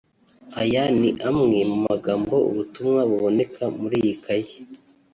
Aya 0.61 0.83
ni 0.99 1.09
amwe 1.29 1.59
mu 1.69 1.77
magambo(ubutumwa) 1.87 2.99
buboneka 3.09 3.63
muri 3.79 3.95
iyi 4.01 4.13
kayi 4.25 4.57